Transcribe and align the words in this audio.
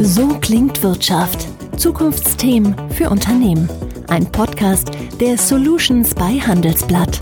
So 0.00 0.28
klingt 0.40 0.80
Wirtschaft. 0.84 1.48
Zukunftsthemen 1.76 2.76
für 2.90 3.10
Unternehmen. 3.10 3.68
Ein 4.06 4.30
Podcast 4.30 4.90
der 5.20 5.36
Solutions 5.36 6.14
bei 6.14 6.38
Handelsblatt. 6.38 7.18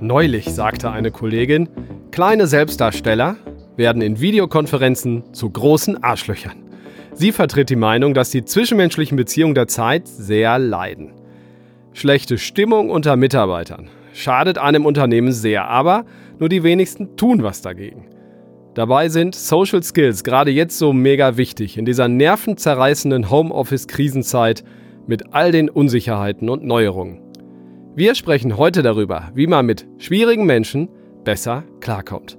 Neulich 0.00 0.46
sagte 0.46 0.90
eine 0.90 1.10
Kollegin, 1.10 1.68
kleine 2.12 2.46
Selbstdarsteller 2.46 3.36
werden 3.76 4.00
in 4.00 4.20
Videokonferenzen 4.20 5.34
zu 5.34 5.50
großen 5.50 6.02
Arschlöchern. 6.02 6.62
Sie 7.12 7.32
vertritt 7.32 7.68
die 7.68 7.76
Meinung, 7.76 8.14
dass 8.14 8.30
die 8.30 8.46
zwischenmenschlichen 8.46 9.18
Beziehungen 9.18 9.54
der 9.54 9.68
Zeit 9.68 10.08
sehr 10.08 10.58
leiden. 10.58 11.12
Schlechte 11.92 12.38
Stimmung 12.38 12.88
unter 12.88 13.16
Mitarbeitern 13.16 13.90
schadet 14.14 14.56
einem 14.56 14.86
Unternehmen 14.86 15.32
sehr, 15.32 15.68
aber 15.68 16.06
nur 16.38 16.48
die 16.48 16.62
wenigsten 16.62 17.18
tun 17.18 17.42
was 17.42 17.60
dagegen. 17.60 18.06
Dabei 18.80 19.10
sind 19.10 19.34
Social 19.34 19.82
Skills 19.82 20.24
gerade 20.24 20.50
jetzt 20.50 20.78
so 20.78 20.94
mega 20.94 21.36
wichtig 21.36 21.76
in 21.76 21.84
dieser 21.84 22.08
nervenzerreißenden 22.08 23.28
Homeoffice-Krisenzeit 23.28 24.64
mit 25.06 25.34
all 25.34 25.52
den 25.52 25.68
Unsicherheiten 25.68 26.48
und 26.48 26.64
Neuerungen. 26.64 27.20
Wir 27.94 28.14
sprechen 28.14 28.56
heute 28.56 28.80
darüber, 28.80 29.32
wie 29.34 29.46
man 29.46 29.66
mit 29.66 29.86
schwierigen 29.98 30.46
Menschen 30.46 30.88
besser 31.24 31.64
klarkommt. 31.80 32.38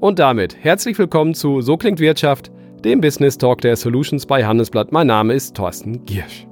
Und 0.00 0.20
damit 0.20 0.56
herzlich 0.58 0.98
willkommen 0.98 1.34
zu 1.34 1.60
So 1.60 1.76
klingt 1.76 2.00
Wirtschaft, 2.00 2.50
dem 2.82 3.02
Business 3.02 3.36
Talk 3.36 3.60
der 3.60 3.76
Solutions 3.76 4.24
bei 4.24 4.46
Handelsblatt. 4.46 4.90
Mein 4.90 5.08
Name 5.08 5.34
ist 5.34 5.54
Thorsten 5.54 6.06
Giersch. 6.06 6.46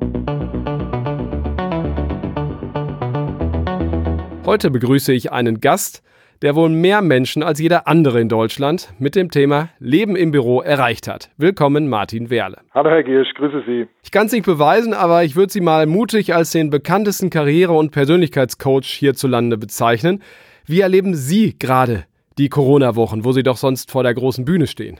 Heute 4.44 4.70
begrüße 4.70 5.14
ich 5.14 5.32
einen 5.32 5.62
Gast, 5.62 6.02
der 6.42 6.56
wohl 6.56 6.68
mehr 6.68 7.02
Menschen 7.02 7.42
als 7.42 7.60
jeder 7.60 7.86
andere 7.86 8.20
in 8.20 8.28
Deutschland 8.28 8.92
mit 8.98 9.14
dem 9.14 9.30
Thema 9.30 9.68
Leben 9.78 10.16
im 10.16 10.32
Büro 10.32 10.60
erreicht 10.60 11.06
hat. 11.06 11.30
Willkommen, 11.38 11.88
Martin 11.88 12.30
Werle. 12.30 12.58
Hallo, 12.74 12.90
Herr 12.90 13.04
Giersch, 13.04 13.32
grüße 13.34 13.62
Sie. 13.66 13.86
Ich 14.02 14.10
kann 14.10 14.26
es 14.26 14.32
nicht 14.32 14.44
beweisen, 14.44 14.92
aber 14.92 15.22
ich 15.22 15.36
würde 15.36 15.52
Sie 15.52 15.60
mal 15.60 15.86
mutig 15.86 16.34
als 16.34 16.50
den 16.50 16.70
bekanntesten 16.70 17.30
Karriere- 17.30 17.72
und 17.72 17.92
Persönlichkeitscoach 17.92 18.86
hierzulande 18.86 19.56
bezeichnen. 19.56 20.22
Wie 20.66 20.80
erleben 20.80 21.14
Sie 21.14 21.56
gerade 21.58 22.04
die 22.38 22.48
Corona-Wochen, 22.48 23.24
wo 23.24 23.32
Sie 23.32 23.44
doch 23.44 23.56
sonst 23.56 23.92
vor 23.92 24.02
der 24.02 24.14
großen 24.14 24.44
Bühne 24.44 24.66
stehen? 24.66 24.98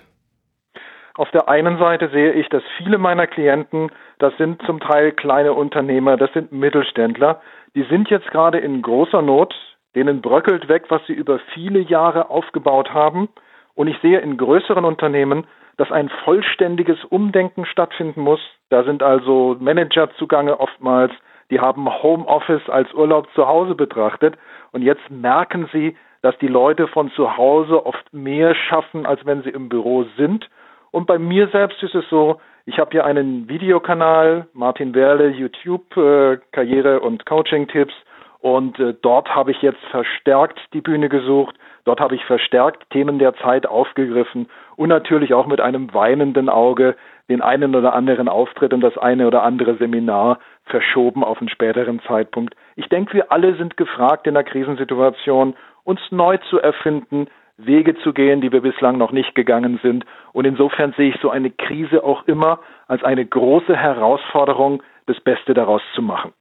Auf 1.15 1.31
der 1.33 1.49
einen 1.49 1.79
Seite 1.79 2.09
sehe 2.11 2.33
ich, 2.33 2.49
dass 2.49 2.63
viele 2.79 2.99
meiner 2.99 3.27
Klienten, 3.27 3.91
das 4.19 4.33
sind 4.39 4.63
zum 4.65 4.81
Teil 4.81 5.13
kleine 5.13 5.53
Unternehmer, 5.53 6.17
das 6.17 6.33
sind 6.33 6.53
Mittelständler, 6.53 7.43
die 7.75 7.85
sind 7.91 8.09
jetzt 8.09 8.31
gerade 8.31 8.59
in 8.59 8.81
großer 8.81 9.21
Not, 9.21 9.55
denen 9.95 10.23
bröckelt 10.23 10.69
weg, 10.69 10.85
was 10.89 11.05
sie 11.07 11.13
über 11.13 11.39
viele 11.55 11.81
Jahre 11.81 12.31
aufgebaut 12.31 12.93
haben. 12.93 13.29
Und 13.75 13.89
ich 13.89 13.99
sehe 14.01 14.21
in 14.21 14.37
größeren 14.37 14.85
Unternehmen, 14.85 15.45
dass 15.77 15.91
ein 15.91 16.11
vollständiges 16.25 17.03
Umdenken 17.05 17.65
stattfinden 17.65 18.21
muss. 18.21 18.41
Da 18.69 18.85
sind 18.85 19.03
also 19.03 19.57
Manager 19.59 20.11
zugange 20.19 20.61
oftmals, 20.61 21.13
die 21.51 21.61
haben 21.61 21.87
Homeoffice 22.03 22.69
als 22.69 22.93
Urlaub 22.95 23.29
zu 23.35 23.47
Hause 23.47 23.75
betrachtet. 23.75 24.37
Und 24.73 24.83
jetzt 24.83 25.11
merken 25.11 25.69
sie, 25.73 25.97
dass 26.23 26.39
die 26.39 26.49
Leute 26.49 26.89
von 26.89 27.11
zu 27.13 27.37
Hause 27.37 27.85
oft 27.85 28.13
mehr 28.13 28.55
schaffen, 28.55 29.07
als 29.07 29.25
wenn 29.27 29.43
sie 29.43 29.51
im 29.51 29.69
Büro 29.69 30.05
sind. 30.17 30.49
Und 30.93 31.07
bei 31.07 31.19
mir 31.19 31.49
selbst 31.49 31.83
ist 31.83 31.95
es 31.95 32.09
so, 32.09 32.41
ich 32.65 32.79
habe 32.79 32.93
hier 32.93 33.05
einen 33.05 33.49
Videokanal, 33.49 34.47
Martin 34.53 34.95
Werle, 34.95 35.29
YouTube, 35.31 35.97
äh, 35.97 36.39
Karriere- 36.53 37.01
und 37.01 37.27
Coaching-Tipps. 37.27 37.95
Und 38.43 38.81
äh, 38.81 38.93
dort 39.01 39.33
habe 39.35 39.53
ich 39.53 39.63
jetzt 39.63 39.83
verstärkt 39.93 40.59
die 40.75 40.81
Bühne 40.81 41.09
gesucht. 41.09 41.55
Dort 41.85 42.01
habe 42.01 42.17
ich 42.17 42.25
verstärkt 42.25 42.91
Themen 42.91 43.21
der 43.21 43.35
Zeit 43.37 43.67
aufgegriffen 43.67 44.49
und 44.75 44.89
natürlich 44.89 45.33
auch 45.33 45.47
mit 45.47 45.61
einem 45.61 45.95
weinenden 45.95 46.49
Auge 46.49 46.97
den 47.29 47.41
einen 47.41 47.77
oder 47.77 47.95
anderen 47.95 48.29
Auftritt 48.29 48.75
und 48.75 48.81
das 48.81 48.99
eine 48.99 49.29
oder 49.29 49.45
andere 49.45 49.77
Seminar 49.77 50.41
verschoben 50.65 51.23
auf 51.23 51.39
einen 51.39 51.51
späteren 51.51 52.01
Zeitpunkt. 52.01 52.55
Ich 52.75 52.89
denke, 52.89 53.15
wir 53.15 53.31
alle 53.31 53.55
sind 53.57 53.77
gefragt 53.77 54.27
in 54.27 54.35
der 54.35 54.45
Krisensituation, 54.45 55.55
uns 55.85 56.01
neu 56.11 56.37
zu 56.51 56.59
erfinden, 56.59 57.29
Wege 57.57 57.95
zu 58.03 58.13
gehen, 58.13 58.41
die 58.41 58.51
wir 58.51 58.63
bislang 58.63 58.99
noch 58.99 59.13
nicht 59.13 59.37
gegangen 59.37 59.79
sind. 59.85 60.05
Und 60.33 60.47
insofern 60.47 60.95
sehe 60.97 61.11
ich 61.11 61.21
so 61.21 61.31
eine 61.31 61.51
Krise 61.51 62.03
auch 62.03 62.27
immer 62.27 62.59
als 62.89 63.05
eine 63.05 63.25
große 63.25 63.77
Herausforderung, 63.77 64.83
das 65.07 65.21
Beste 65.21 65.55
daraus 65.55 65.83
zu 65.95 66.03
machen. 66.03 66.33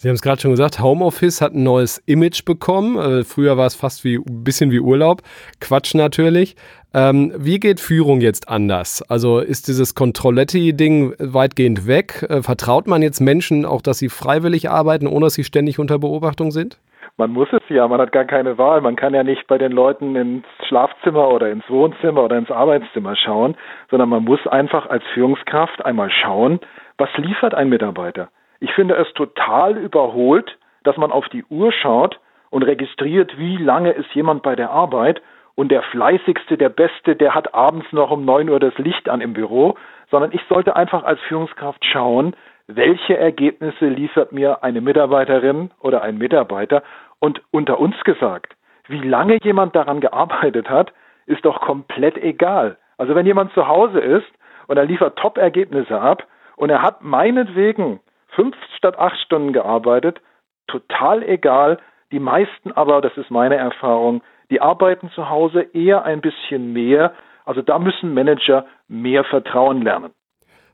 Sie 0.00 0.06
haben 0.08 0.14
es 0.14 0.22
gerade 0.22 0.40
schon 0.40 0.52
gesagt, 0.52 0.80
Homeoffice 0.80 1.40
hat 1.40 1.54
ein 1.54 1.64
neues 1.64 1.98
Image 2.06 2.44
bekommen. 2.44 2.96
Äh, 2.96 3.24
früher 3.24 3.56
war 3.56 3.66
es 3.66 3.74
fast 3.74 4.04
wie 4.04 4.18
ein 4.18 4.44
bisschen 4.44 4.70
wie 4.70 4.78
Urlaub. 4.78 5.22
Quatsch 5.60 5.96
natürlich. 5.96 6.54
Ähm, 6.94 7.32
wie 7.36 7.58
geht 7.58 7.80
Führung 7.80 8.20
jetzt 8.20 8.48
anders? 8.48 9.02
Also 9.10 9.40
ist 9.40 9.66
dieses 9.66 9.96
Controletti-Ding 9.96 11.14
weitgehend 11.18 11.88
weg? 11.88 12.24
Äh, 12.28 12.42
vertraut 12.42 12.86
man 12.86 13.02
jetzt 13.02 13.18
Menschen 13.18 13.66
auch, 13.66 13.82
dass 13.82 13.98
sie 13.98 14.08
freiwillig 14.08 14.70
arbeiten, 14.70 15.08
ohne 15.08 15.26
dass 15.26 15.34
sie 15.34 15.42
ständig 15.42 15.80
unter 15.80 15.98
Beobachtung 15.98 16.52
sind? 16.52 16.78
Man 17.16 17.32
muss 17.32 17.48
es 17.52 17.62
ja, 17.68 17.88
man 17.88 18.00
hat 18.00 18.12
gar 18.12 18.24
keine 18.24 18.56
Wahl. 18.56 18.80
Man 18.80 18.94
kann 18.94 19.14
ja 19.14 19.24
nicht 19.24 19.48
bei 19.48 19.58
den 19.58 19.72
Leuten 19.72 20.14
ins 20.14 20.46
Schlafzimmer 20.68 21.28
oder 21.28 21.50
ins 21.50 21.68
Wohnzimmer 21.68 22.22
oder 22.22 22.38
ins 22.38 22.52
Arbeitszimmer 22.52 23.16
schauen, 23.16 23.56
sondern 23.90 24.08
man 24.10 24.22
muss 24.22 24.46
einfach 24.46 24.88
als 24.88 25.02
Führungskraft 25.12 25.84
einmal 25.84 26.12
schauen, 26.12 26.60
was 26.98 27.08
liefert 27.16 27.54
ein 27.54 27.68
Mitarbeiter. 27.68 28.28
Ich 28.60 28.72
finde 28.72 28.96
es 28.96 29.12
total 29.14 29.76
überholt, 29.76 30.58
dass 30.84 30.96
man 30.96 31.12
auf 31.12 31.28
die 31.28 31.44
Uhr 31.44 31.72
schaut 31.72 32.18
und 32.50 32.62
registriert, 32.62 33.38
wie 33.38 33.56
lange 33.56 33.92
ist 33.92 34.12
jemand 34.14 34.42
bei 34.42 34.56
der 34.56 34.70
Arbeit 34.70 35.22
und 35.54 35.70
der 35.70 35.82
fleißigste, 35.82 36.56
der 36.56 36.68
Beste, 36.68 37.16
der 37.16 37.34
hat 37.34 37.54
abends 37.54 37.92
noch 37.92 38.10
um 38.10 38.24
neun 38.24 38.48
Uhr 38.48 38.60
das 38.60 38.76
Licht 38.78 39.08
an 39.08 39.20
im 39.20 39.32
Büro, 39.32 39.74
sondern 40.10 40.32
ich 40.32 40.40
sollte 40.48 40.76
einfach 40.76 41.04
als 41.04 41.20
Führungskraft 41.22 41.84
schauen, 41.84 42.34
welche 42.66 43.16
Ergebnisse 43.16 43.86
liefert 43.86 44.32
mir 44.32 44.62
eine 44.62 44.80
Mitarbeiterin 44.80 45.70
oder 45.80 46.02
ein 46.02 46.18
Mitarbeiter 46.18 46.82
und 47.18 47.42
unter 47.50 47.80
uns 47.80 47.98
gesagt, 48.04 48.54
wie 48.88 49.00
lange 49.00 49.38
jemand 49.42 49.74
daran 49.74 50.00
gearbeitet 50.00 50.68
hat, 50.70 50.92
ist 51.26 51.44
doch 51.44 51.60
komplett 51.60 52.16
egal. 52.18 52.78
Also 52.96 53.14
wenn 53.14 53.26
jemand 53.26 53.52
zu 53.52 53.66
Hause 53.66 54.00
ist 54.00 54.26
und 54.66 54.76
er 54.76 54.84
liefert 54.84 55.18
Top-Ergebnisse 55.18 56.00
ab 56.00 56.26
und 56.56 56.70
er 56.70 56.82
hat 56.82 57.02
meinetwegen 57.02 58.00
fünf 58.38 58.56
statt 58.76 58.98
acht 58.98 59.18
Stunden 59.20 59.52
gearbeitet, 59.52 60.20
total 60.68 61.22
egal. 61.24 61.78
Die 62.12 62.20
meisten 62.20 62.72
aber, 62.72 63.00
das 63.00 63.16
ist 63.16 63.30
meine 63.30 63.56
Erfahrung, 63.56 64.22
die 64.50 64.60
arbeiten 64.60 65.10
zu 65.10 65.28
Hause 65.28 65.62
eher 65.72 66.04
ein 66.04 66.20
bisschen 66.20 66.72
mehr. 66.72 67.12
Also 67.44 67.62
da 67.62 67.78
müssen 67.78 68.14
Manager 68.14 68.66
mehr 68.86 69.24
Vertrauen 69.24 69.82
lernen. 69.82 70.12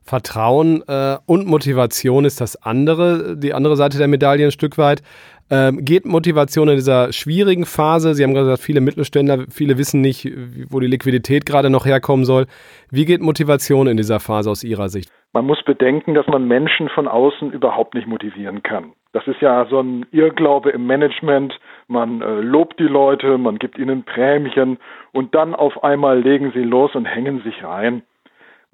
Vertrauen 0.05 0.83
äh, 0.87 1.17
und 1.27 1.47
Motivation 1.47 2.25
ist 2.25 2.41
das 2.41 2.57
andere, 2.63 3.37
die 3.37 3.55
andere 3.55 3.77
Seite 3.77 3.97
der 3.97 4.07
Medaille 4.07 4.45
ein 4.47 4.51
Stück 4.51 4.77
weit. 4.77 5.03
Ähm, 5.51 5.85
geht 5.85 6.07
Motivation 6.07 6.69
in 6.69 6.77
dieser 6.77 7.13
schwierigen 7.13 7.65
Phase? 7.65 8.15
Sie 8.15 8.23
haben 8.23 8.35
gesagt, 8.35 8.61
viele 8.61 8.81
Mittelständler, 8.81 9.45
viele 9.51 9.79
wissen 9.79 10.01
nicht, 10.01 10.31
wo 10.69 10.81
die 10.81 10.87
Liquidität 10.87 11.47
gerade 11.47 11.71
noch 11.71 11.87
herkommen 11.87 12.25
soll. 12.25 12.47
Wie 12.91 13.05
geht 13.05 13.21
Motivation 13.21 13.87
in 13.87 13.97
dieser 13.97 14.21
Phase 14.21 14.51
aus 14.51 14.63
Ihrer 14.63 14.89
Sicht? 14.89 15.11
Man 15.33 15.47
muss 15.47 15.63
bedenken, 15.65 16.15
dass 16.15 16.27
man 16.27 16.47
Menschen 16.47 16.89
von 16.89 17.09
außen 17.09 17.51
überhaupt 17.51 17.95
nicht 17.95 18.07
motivieren 18.07 18.63
kann. 18.63 18.93
Das 19.13 19.27
ist 19.27 19.41
ja 19.41 19.67
so 19.69 19.81
ein 19.81 20.07
Irrglaube 20.13 20.71
im 20.71 20.87
Management. 20.87 21.59
Man 21.89 22.23
äh, 22.23 22.41
lobt 22.41 22.79
die 22.79 22.85
Leute, 22.85 23.39
man 23.39 23.59
gibt 23.59 23.79
ihnen 23.79 24.05
Prämien 24.05 24.79
und 25.13 25.35
dann 25.35 25.55
auf 25.55 25.83
einmal 25.83 26.21
legen 26.21 26.53
sie 26.55 26.63
los 26.63 26.95
und 26.95 27.05
hängen 27.05 27.43
sich 27.43 27.65
rein. 27.65 28.03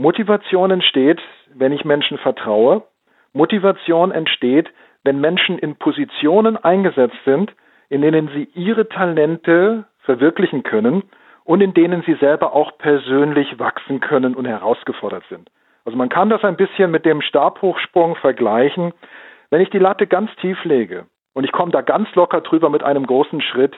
Motivation 0.01 0.71
entsteht, 0.71 1.21
wenn 1.53 1.73
ich 1.73 1.85
Menschen 1.85 2.17
vertraue. 2.17 2.85
Motivation 3.35 4.13
entsteht, 4.13 4.71
wenn 5.05 5.21
Menschen 5.21 5.59
in 5.59 5.77
Positionen 5.77 6.57
eingesetzt 6.57 7.19
sind, 7.27 7.53
in 7.91 8.01
denen 8.01 8.29
sie 8.29 8.49
ihre 8.55 8.89
Talente 8.89 9.85
verwirklichen 9.99 10.63
können 10.63 11.03
und 11.45 11.61
in 11.61 11.75
denen 11.75 12.03
sie 12.07 12.15
selber 12.15 12.55
auch 12.55 12.79
persönlich 12.79 13.59
wachsen 13.59 14.01
können 14.01 14.35
und 14.35 14.47
herausgefordert 14.47 15.25
sind. 15.29 15.51
Also 15.85 15.99
man 15.99 16.09
kann 16.09 16.31
das 16.31 16.45
ein 16.45 16.57
bisschen 16.57 16.91
mit 16.91 17.05
dem 17.05 17.21
Stabhochsprung 17.21 18.17
vergleichen. 18.17 18.95
Wenn 19.51 19.61
ich 19.61 19.69
die 19.69 19.79
Latte 19.79 20.07
ganz 20.07 20.35
tief 20.37 20.65
lege 20.65 21.09
und 21.35 21.45
ich 21.45 21.53
komme 21.53 21.73
da 21.73 21.83
ganz 21.83 22.09
locker 22.15 22.41
drüber 22.41 22.71
mit 22.71 22.83
einem 22.83 23.07
großen 23.07 23.43
Schritt, 23.43 23.77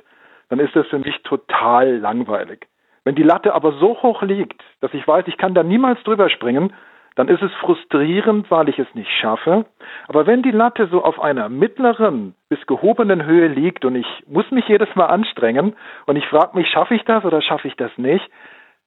dann 0.51 0.61
ist 0.61 0.77
das 0.77 0.87
für 0.87 1.01
mich 1.01 1.21
total 1.25 1.97
langweilig. 1.97 2.69
Wenn 3.05 3.15
die 3.15 3.23
Latte 3.23 3.55
aber 3.55 3.73
so 3.73 4.01
hoch 4.03 4.23
liegt, 4.23 4.63
dass 4.81 4.95
ich 4.95 5.07
weiß, 5.07 5.27
ich 5.27 5.37
kann 5.37 5.55
da 5.55 5.63
niemals 5.63 6.03
drüber 6.05 6.31
springen, 6.31 6.73
dann 7.15 7.29
ist 7.29 7.43
es 7.43 7.53
frustrierend, 7.61 8.51
weil 8.51 8.69
ich 8.69 8.79
es 8.79 8.95
nicht 8.95 9.11
schaffe. 9.21 9.67
Aber 10.09 10.27
wenn 10.27 10.43
die 10.43 10.51
Latte 10.51 10.87
so 10.87 11.05
auf 11.05 11.21
einer 11.21 11.49
mittleren 11.49 12.35
bis 12.49 12.65
gehobenen 12.67 13.25
Höhe 13.25 13.49
liegt 13.49 13.85
und 13.85 13.97
ich 13.97 14.07
muss 14.27 14.51
mich 14.51 14.67
jedes 14.69 14.95
Mal 14.95 15.07
anstrengen 15.07 15.75
und 16.07 16.17
ich 16.17 16.27
frage 16.27 16.57
mich, 16.57 16.69
schaffe 16.69 16.95
ich 16.95 17.05
das 17.05 17.25
oder 17.25 17.43
schaffe 17.43 17.69
ich 17.69 17.77
das 17.77 17.91
nicht, 17.99 18.27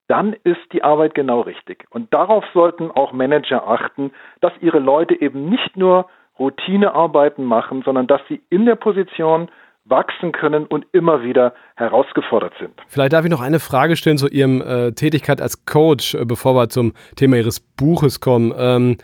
dann 0.07 0.33
ist 0.43 0.71
die 0.71 0.83
Arbeit 0.83 1.15
genau 1.15 1.41
richtig. 1.41 1.85
Und 1.89 2.13
darauf 2.13 2.45
sollten 2.53 2.91
auch 2.91 3.11
Manager 3.11 3.67
achten, 3.67 4.11
dass 4.39 4.53
ihre 4.61 4.79
Leute 4.79 5.19
eben 5.19 5.49
nicht 5.49 5.77
nur 5.77 6.07
Routinearbeiten 6.37 7.45
machen, 7.45 7.81
sondern 7.83 8.07
dass 8.07 8.21
sie 8.27 8.41
in 8.49 8.65
der 8.65 8.75
Position 8.75 9.49
wachsen 9.85 10.31
können 10.31 10.65
und 10.65 10.85
immer 10.91 11.23
wieder 11.23 11.53
herausgefordert 11.75 12.53
sind. 12.59 12.73
Vielleicht 12.87 13.13
darf 13.13 13.23
ich 13.23 13.31
noch 13.31 13.41
eine 13.41 13.59
Frage 13.59 13.95
stellen 13.95 14.17
zu 14.17 14.27
Ihrem 14.27 14.61
äh, 14.61 14.91
Tätigkeit 14.93 15.41
als 15.41 15.65
Coach, 15.65 16.15
äh, 16.15 16.25
bevor 16.25 16.55
wir 16.55 16.69
zum 16.69 16.93
Thema 17.15 17.37
Ihres 17.37 17.59
Buches 17.59 18.19
kommen. 18.19 18.53
Ähm, 18.57 18.97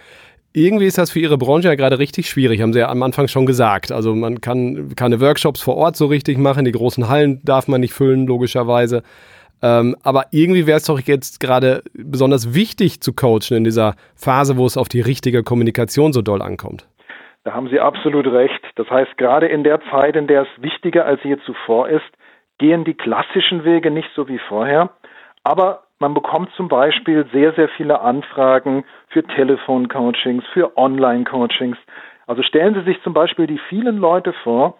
irgendwie 0.53 0.85
ist 0.85 0.97
das 0.97 1.11
für 1.11 1.19
Ihre 1.19 1.37
Branche 1.37 1.69
ja 1.69 1.75
gerade 1.75 1.99
richtig 1.99 2.29
schwierig, 2.29 2.61
haben 2.61 2.73
Sie 2.73 2.79
ja 2.79 2.89
am 2.89 3.03
Anfang 3.03 3.27
schon 3.27 3.45
gesagt. 3.45 3.91
Also 3.91 4.15
man 4.15 4.41
kann 4.41 4.95
keine 4.95 5.21
Workshops 5.21 5.61
vor 5.61 5.77
Ort 5.77 5.95
so 5.95 6.07
richtig 6.07 6.37
machen, 6.37 6.65
die 6.65 6.71
großen 6.71 7.07
Hallen 7.07 7.39
darf 7.43 7.67
man 7.67 7.81
nicht 7.81 7.93
füllen, 7.93 8.25
logischerweise. 8.25 9.03
Ähm, 9.61 9.95
aber 10.01 10.25
irgendwie 10.31 10.65
wäre 10.65 10.77
es 10.77 10.85
doch 10.85 10.99
jetzt 10.99 11.39
gerade 11.39 11.83
besonders 11.93 12.53
wichtig 12.53 13.01
zu 13.01 13.13
coachen 13.13 13.57
in 13.57 13.63
dieser 13.63 13.95
Phase, 14.15 14.57
wo 14.57 14.65
es 14.65 14.75
auf 14.75 14.89
die 14.89 15.01
richtige 15.01 15.43
Kommunikation 15.43 16.13
so 16.13 16.21
doll 16.21 16.41
ankommt. 16.41 16.87
Da 17.43 17.53
haben 17.53 17.69
Sie 17.69 17.79
absolut 17.79 18.27
recht. 18.27 18.61
Das 18.75 18.89
heißt, 18.89 19.17
gerade 19.17 19.47
in 19.47 19.63
der 19.63 19.81
Zeit, 19.89 20.15
in 20.15 20.27
der 20.27 20.43
es 20.43 20.63
wichtiger 20.63 21.05
als 21.05 21.23
je 21.23 21.37
zuvor 21.39 21.89
ist, 21.89 22.05
gehen 22.59 22.83
die 22.83 22.93
klassischen 22.93 23.63
Wege 23.63 23.89
nicht 23.89 24.09
so 24.15 24.27
wie 24.27 24.37
vorher. 24.37 24.91
Aber 25.43 25.83
man 25.97 26.13
bekommt 26.13 26.51
zum 26.53 26.67
Beispiel 26.67 27.25
sehr, 27.31 27.53
sehr 27.53 27.69
viele 27.69 28.01
Anfragen 28.01 28.85
für 29.07 29.23
Telefoncoachings, 29.23 30.45
für 30.53 30.77
Online-Coachings. 30.77 31.77
Also 32.27 32.43
stellen 32.43 32.75
Sie 32.75 32.83
sich 32.83 33.01
zum 33.01 33.13
Beispiel 33.13 33.47
die 33.47 33.59
vielen 33.69 33.97
Leute 33.97 34.33
vor, 34.43 34.77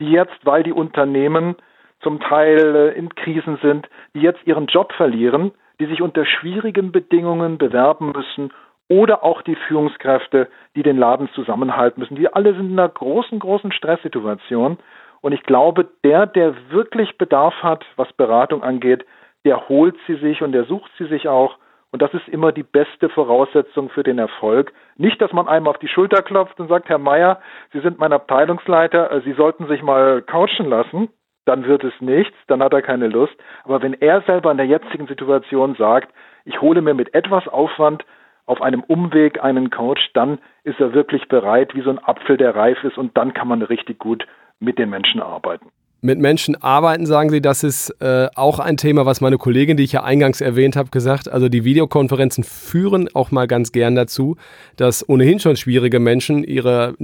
die 0.00 0.10
jetzt, 0.10 0.38
weil 0.44 0.62
die 0.62 0.72
Unternehmen 0.72 1.56
zum 2.00 2.20
Teil 2.20 2.76
äh, 2.76 2.98
in 2.98 3.14
Krisen 3.14 3.58
sind, 3.62 3.88
die 4.14 4.20
jetzt 4.20 4.46
ihren 4.46 4.66
Job 4.66 4.92
verlieren, 4.92 5.52
die 5.80 5.86
sich 5.86 6.02
unter 6.02 6.24
schwierigen 6.24 6.92
Bedingungen 6.92 7.58
bewerben 7.58 8.12
müssen 8.12 8.52
oder 8.88 9.24
auch 9.24 9.42
die 9.42 9.56
Führungskräfte, 9.56 10.48
die 10.76 10.82
den 10.82 10.98
Laden 10.98 11.28
zusammenhalten 11.34 12.00
müssen. 12.00 12.16
Die 12.16 12.32
alle 12.32 12.54
sind 12.54 12.70
in 12.70 12.78
einer 12.78 12.88
großen, 12.88 13.38
großen 13.38 13.72
Stresssituation. 13.72 14.78
Und 15.20 15.32
ich 15.32 15.42
glaube, 15.44 15.88
der, 16.04 16.26
der 16.26 16.54
wirklich 16.70 17.16
Bedarf 17.16 17.54
hat, 17.62 17.84
was 17.96 18.12
Beratung 18.12 18.62
angeht, 18.62 19.06
der 19.44 19.68
holt 19.68 19.96
sie 20.06 20.16
sich 20.16 20.42
und 20.42 20.52
der 20.52 20.64
sucht 20.64 20.90
sie 20.98 21.06
sich 21.06 21.28
auch. 21.28 21.56
Und 21.94 22.02
das 22.02 22.12
ist 22.12 22.28
immer 22.28 22.50
die 22.50 22.64
beste 22.64 23.08
Voraussetzung 23.08 23.88
für 23.88 24.02
den 24.02 24.18
Erfolg. 24.18 24.72
Nicht, 24.96 25.22
dass 25.22 25.32
man 25.32 25.46
einem 25.46 25.68
auf 25.68 25.78
die 25.78 25.88
Schulter 25.88 26.22
klopft 26.22 26.58
und 26.58 26.68
sagt, 26.68 26.88
Herr 26.88 26.98
Meier, 26.98 27.40
Sie 27.72 27.80
sind 27.80 28.00
mein 28.00 28.12
Abteilungsleiter, 28.12 29.12
äh, 29.12 29.20
Sie 29.20 29.32
sollten 29.32 29.68
sich 29.68 29.82
mal 29.82 30.20
couchen 30.22 30.68
lassen. 30.68 31.08
Dann 31.44 31.66
wird 31.66 31.84
es 31.84 31.92
nichts, 32.00 32.34
dann 32.48 32.62
hat 32.62 32.72
er 32.72 32.82
keine 32.82 33.06
Lust. 33.06 33.34
Aber 33.64 33.80
wenn 33.80 33.94
er 33.94 34.22
selber 34.22 34.50
in 34.50 34.56
der 34.56 34.66
jetzigen 34.66 35.06
Situation 35.06 35.76
sagt, 35.76 36.12
ich 36.44 36.60
hole 36.60 36.82
mir 36.82 36.94
mit 36.94 37.14
etwas 37.14 37.46
Aufwand 37.46 38.04
auf 38.46 38.60
einem 38.60 38.82
Umweg 38.82 39.42
einen 39.42 39.70
Coach, 39.70 40.10
dann 40.14 40.38
ist 40.64 40.80
er 40.80 40.92
wirklich 40.92 41.28
bereit, 41.28 41.74
wie 41.74 41.82
so 41.82 41.90
ein 41.90 41.98
Apfel, 41.98 42.36
der 42.36 42.54
reif 42.54 42.82
ist, 42.84 42.98
und 42.98 43.16
dann 43.16 43.34
kann 43.34 43.48
man 43.48 43.62
richtig 43.62 43.98
gut 43.98 44.26
mit 44.60 44.78
den 44.78 44.90
Menschen 44.90 45.20
arbeiten 45.20 45.70
mit 46.04 46.18
Menschen 46.18 46.54
arbeiten, 46.62 47.06
sagen 47.06 47.30
Sie, 47.30 47.40
das 47.40 47.64
ist 47.64 47.88
äh, 48.02 48.28
auch 48.34 48.58
ein 48.58 48.76
Thema, 48.76 49.06
was 49.06 49.22
meine 49.22 49.38
Kollegin, 49.38 49.78
die 49.78 49.84
ich 49.84 49.92
ja 49.92 50.04
eingangs 50.04 50.42
erwähnt 50.42 50.76
habe, 50.76 50.90
gesagt. 50.90 51.32
Also 51.32 51.48
die 51.48 51.64
Videokonferenzen 51.64 52.44
führen 52.44 53.08
auch 53.14 53.30
mal 53.30 53.46
ganz 53.46 53.72
gern 53.72 53.94
dazu, 53.94 54.36
dass 54.76 55.08
ohnehin 55.08 55.40
schon 55.40 55.56
schwierige 55.56 56.00
Menschen 56.00 56.44
ihre 56.44 56.94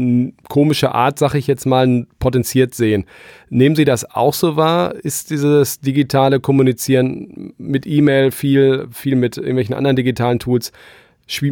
komische 0.50 0.94
Art, 0.94 1.18
sag 1.18 1.34
ich 1.34 1.46
jetzt 1.46 1.64
mal, 1.64 2.06
potenziert 2.18 2.74
sehen. 2.74 3.06
Nehmen 3.48 3.74
Sie 3.74 3.86
das 3.86 4.04
auch 4.04 4.34
so 4.34 4.56
wahr? 4.56 4.94
Ist 4.94 5.30
dieses 5.30 5.80
digitale 5.80 6.38
Kommunizieren 6.38 7.54
mit 7.56 7.86
E-Mail 7.86 8.32
viel, 8.32 8.86
viel 8.92 9.16
mit 9.16 9.38
irgendwelchen 9.38 9.74
anderen 9.74 9.96
digitalen 9.96 10.40
Tools 10.40 10.72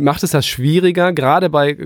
Macht 0.01 0.25
es 0.25 0.33
das 0.33 0.47
schwieriger, 0.47 1.13
gerade 1.13 1.51
bei 1.51 1.77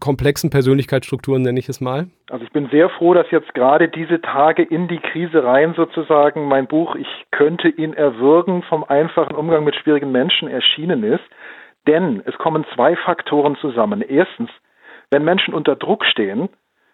komplexen 0.00 0.48
Persönlichkeitsstrukturen, 0.48 1.42
nenne 1.42 1.58
ich 1.58 1.68
es 1.68 1.80
mal? 1.80 2.06
Also 2.30 2.44
ich 2.44 2.52
bin 2.52 2.68
sehr 2.70 2.88
froh, 2.88 3.12
dass 3.12 3.30
jetzt 3.30 3.52
gerade 3.54 3.88
diese 3.88 4.22
Tage 4.22 4.62
in 4.62 4.88
die 4.88 4.98
Krise 4.98 5.44
rein 5.44 5.74
sozusagen 5.74 6.48
mein 6.48 6.66
Buch 6.66 6.96
Ich 6.96 7.08
könnte 7.30 7.68
ihn 7.68 7.92
erwürgen 7.92 8.62
vom 8.62 8.84
einfachen 8.84 9.34
Umgang 9.34 9.64
mit 9.64 9.76
schwierigen 9.76 10.10
Menschen 10.10 10.48
erschienen 10.48 11.04
ist. 11.04 11.24
Denn 11.86 12.22
es 12.24 12.36
kommen 12.38 12.64
zwei 12.74 12.96
Faktoren 12.96 13.56
zusammen. 13.56 14.02
Erstens, 14.02 14.50
wenn 15.10 15.24
Menschen 15.24 15.52
unter 15.52 15.76
Druck 15.76 16.06
stehen, 16.06 16.48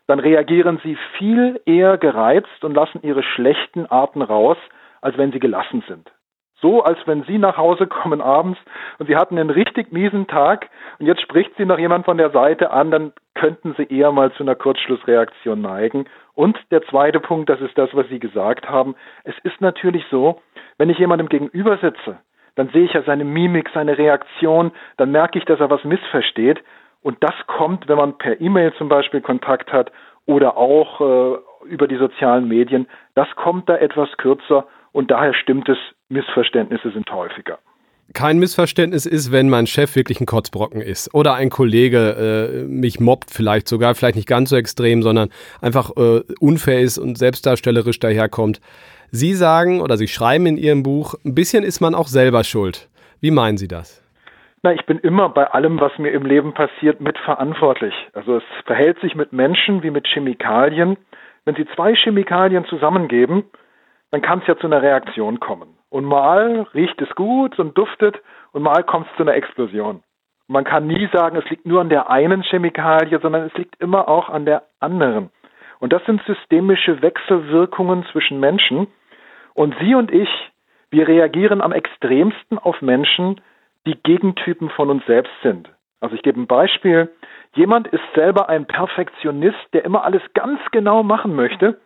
dann 0.09 0.19
reagieren 0.19 0.81
sie 0.83 0.97
viel 1.19 1.61
eher 1.67 1.99
gereizt 1.99 2.65
und 2.65 2.75
lassen 2.75 3.01
ihre 3.03 3.23
schlechten 3.23 3.87
Arten 3.87 4.23
raus, 4.23 4.57
als 5.03 5.17
wenn 5.19 5.31
sie 5.31 5.39
gelassen 5.39 5.85
sind 5.87 6.11
so, 6.61 6.83
als 6.83 6.99
wenn 7.07 7.23
Sie 7.25 7.39
nach 7.39 7.57
Hause 7.57 7.87
kommen 7.87 8.21
abends 8.21 8.59
und 8.99 9.07
Sie 9.07 9.17
hatten 9.17 9.39
einen 9.39 9.51
richtig 9.51 9.93
miesen 9.93 10.27
Tag 10.27 10.69
und 10.99 11.07
jetzt 11.07 11.23
spricht 11.23 11.53
Sie 11.57 11.65
noch 11.65 11.79
jemand 11.79 12.05
von 12.05 12.19
der 12.19 12.31
Seite 12.31 12.71
an, 12.71 12.91
dann 12.91 13.13
könnten 13.35 13.75
Sie 13.77 13.85
eher 13.85 14.11
mal 14.13 14.33
zu 14.33 14.43
einer 14.43 14.57
Kurzschlussreaktion 14.57 15.61
neigen. 15.61 16.07
Und 16.35 16.59
der 16.71 16.83
zweite 16.83 17.21
Punkt, 17.21 17.49
das 17.49 17.61
ist 17.61 17.77
das, 17.79 17.91
was 17.95 18.09
Sie 18.09 18.19
gesagt 18.19 18.69
haben. 18.69 18.97
Es 19.25 19.35
ist 19.45 19.61
natürlich 19.61 20.05
so, 20.11 20.41
wenn 20.79 20.91
ich 20.91 20.99
jemandem 20.99 21.29
gegenüber 21.29 21.79
sitze, 21.79 22.19
dann 22.57 22.69
sehe 22.71 22.85
ich 22.85 22.93
ja 22.93 23.03
seine 23.03 23.25
Mimik, 23.25 23.71
seine 23.73 23.97
Reaktion, 23.97 24.73
dann 24.97 25.13
merke 25.13 25.39
ich, 25.39 25.45
dass 25.45 25.61
er 25.61 25.71
was 25.71 25.85
missversteht. 25.85 26.63
Und 27.03 27.23
das 27.23 27.35
kommt, 27.47 27.89
wenn 27.89 27.97
man 27.97 28.19
per 28.19 28.41
E-Mail 28.41 28.75
zum 28.75 28.89
Beispiel 28.89 29.21
Kontakt 29.21 29.73
hat 29.73 29.93
oder 30.27 30.57
auch 30.57 31.01
äh, 31.01 31.39
über 31.67 31.87
die 31.87 31.97
sozialen 31.97 32.49
Medien, 32.49 32.89
das 33.15 33.29
kommt 33.37 33.69
da 33.69 33.77
etwas 33.77 34.09
kürzer 34.17 34.67
und 34.93 35.11
daher 35.13 35.35
stimmt 35.35 35.69
es, 35.69 35.79
Missverständnisse 36.09 36.91
sind 36.91 37.11
häufiger. 37.11 37.59
Kein 38.15 38.39
Missverständnis 38.39 39.05
ist, 39.05 39.33
wenn 39.33 39.51
mein 39.51 39.67
Chef 39.67 39.95
wirklich 39.95 40.19
ein 40.19 40.27
Kotzbrocken 40.27 40.81
ist 40.81 41.15
oder 41.15 41.35
ein 41.35 41.51
Kollege 41.51 42.63
äh, 42.63 42.65
mich 42.65 43.01
mobbt, 43.01 43.31
vielleicht 43.31 43.69
sogar, 43.69 43.95
vielleicht 43.95 44.17
nicht 44.17 44.29
ganz 44.29 44.49
so 44.49 44.57
extrem, 44.57 45.03
sondern 45.03 45.29
einfach 45.61 45.91
äh, 45.97 46.23
unfair 46.41 46.81
ist 46.81 46.97
und 46.97 47.19
selbstdarstellerisch 47.19 48.01
daherkommt. 48.01 48.61
Sie 49.11 49.35
sagen 49.35 49.83
oder 49.83 49.99
Sie 49.99 50.09
schreiben 50.09 50.47
in 50.47 50.57
Ihrem 50.57 50.83
Buch, 50.83 51.15
ein 51.25 51.35
bisschen 51.35 51.65
ist 51.65 51.81
man 51.81 51.95
auch 51.95 52.07
selber 52.07 52.45
schuld. 52.45 52.89
Wie 53.21 53.31
meinen 53.31 53.59
Sie 53.59 53.69
das? 53.69 54.03
Na, 54.63 54.73
ich 54.73 54.87
bin 54.87 54.99
immer 54.99 55.29
bei 55.29 55.47
allem, 55.47 55.79
was 55.79 55.93
mir 55.99 56.11
im 56.11 56.25
Leben 56.25 56.55
passiert, 56.55 57.01
mitverantwortlich. 57.01 57.95
Also 58.15 58.39
es 58.39 58.45
verhält 58.65 58.99
sich 59.01 59.15
mit 59.15 59.35
Menschen 59.35 59.83
wie 59.83 59.91
mit 59.91 60.07
Chemikalien. 60.07 60.97
Wenn 61.45 61.55
Sie 61.57 61.67
zwei 61.77 61.95
Chemikalien 61.95 62.65
zusammengeben, 62.65 63.45
dann 64.11 64.23
kann 64.23 64.41
es 64.41 64.47
ja 64.47 64.57
zu 64.57 64.67
einer 64.67 64.83
Reaktion 64.83 65.41
kommen. 65.41 65.78
Und 65.91 66.05
mal 66.05 66.67
riecht 66.75 67.01
es 67.01 67.15
gut 67.15 67.59
und 67.59 67.77
duftet 67.77 68.21
und 68.53 68.63
mal 68.63 68.83
kommt 68.83 69.07
es 69.11 69.17
zu 69.17 69.23
einer 69.23 69.35
Explosion. 69.35 70.03
man 70.51 70.65
kann 70.65 70.87
nie 70.87 71.09
sagen, 71.13 71.37
es 71.37 71.49
liegt 71.51 71.67
nur 71.67 71.81
an 71.81 71.91
der 71.91 72.09
einen 72.11 72.43
Chemikalie, 72.43 73.19
sondern 73.21 73.47
es 73.47 73.55
liegt 73.55 73.81
immer 73.81 74.09
auch 74.09 74.31
an 74.31 74.47
der 74.47 74.63
anderen. 74.81 75.31
Und 75.79 75.93
das 75.93 76.05
sind 76.07 76.23
systemische 76.25 77.03
Wechselwirkungen 77.03 78.05
zwischen 78.13 78.41
Menschen. 78.41 78.89
Und 79.55 79.75
Sie 79.81 79.95
und 79.95 80.11
ich, 80.11 80.29
wir 80.91 81.07
reagieren 81.07 81.61
am 81.61 81.73
extremsten 81.73 82.59
auf 82.59 82.81
Menschen, 82.81 83.41
die 83.87 83.95
Gegentypen 84.03 84.71
von 84.71 84.91
uns 84.91 85.05
selbst 85.07 85.33
sind. 85.43 85.69
Also 86.01 86.15
ich 86.15 86.23
gebe 86.23 86.41
ein 86.41 86.47
Beispiel. 86.47 87.11
Jemand 87.55 87.89
ist 87.89 88.03
selber 88.15 88.49
ein 88.49 88.67
Perfektionist, 88.67 89.59
der 89.73 89.85
immer 89.85 90.05
alles 90.05 90.23
ganz 90.35 90.61
genau 90.71 91.03
machen 91.03 91.35
möchte. 91.35 91.79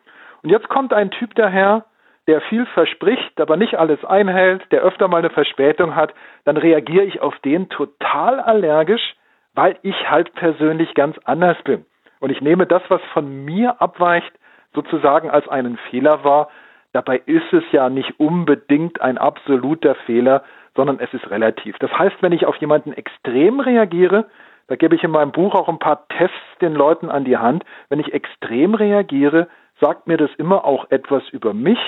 Und 0.43 0.51
jetzt 0.51 0.69
kommt 0.69 0.93
ein 0.93 1.11
Typ 1.11 1.35
daher, 1.35 1.85
der 2.27 2.41
viel 2.43 2.67
verspricht, 2.67 3.41
aber 3.41 3.57
nicht 3.57 3.75
alles 3.79 4.05
einhält, 4.05 4.71
der 4.71 4.83
öfter 4.83 5.09
mal 5.09 5.19
eine 5.19 5.31
Verspätung 5.31 5.97
hat, 5.97 6.15
dann 6.45 6.57
reagiere 6.57 7.05
ich 7.05 7.21
auf 7.21 7.39
den 7.41 7.69
total 7.69 8.41
allergisch, 8.41 9.15
weil 9.55 9.77
ich 9.83 10.09
halt 10.09 10.33
persönlich 10.35 10.95
ganz 10.95 11.17
anders 11.25 11.57
bin. 11.65 11.85
Und 12.21 12.31
ich 12.31 12.41
nehme 12.41 12.67
das, 12.67 12.83
was 12.89 13.01
von 13.13 13.45
mir 13.45 13.83
abweicht, 13.83 14.33
sozusagen 14.75 15.31
als 15.31 15.49
einen 15.49 15.77
Fehler 15.91 16.23
wahr. 16.25 16.49
Dabei 16.93 17.21
ist 17.27 17.53
es 17.53 17.65
ja 17.73 17.89
nicht 17.91 18.19
unbedingt 18.21 19.01
ein 19.01 19.19
absoluter 19.19 19.95
Fehler, 20.07 20.45
sondern 20.75 21.01
es 21.01 21.13
ist 21.13 21.29
relativ. 21.31 21.77
Das 21.79 21.91
heißt, 21.91 22.17
wenn 22.21 22.33
ich 22.33 22.47
auf 22.47 22.57
jemanden 22.57 22.93
extrem 22.93 23.61
reagiere, 23.61 24.27
da 24.69 24.77
gebe 24.77 24.95
ich 24.95 25.03
in 25.03 25.11
meinem 25.11 25.33
Buch 25.33 25.55
auch 25.55 25.69
ein 25.69 25.79
paar 25.79 26.07
Tests 26.09 26.37
den 26.61 26.75
Leuten 26.75 27.11
an 27.11 27.25
die 27.25 27.37
Hand, 27.37 27.65
wenn 27.89 28.01
ich 28.01 28.15
extrem 28.15 28.75
reagiere, 28.75 29.49
sagt 29.81 30.07
mir 30.07 30.17
das 30.17 30.31
immer 30.39 30.65
auch 30.65 30.91
etwas 30.91 31.29
über 31.31 31.53
mich, 31.53 31.79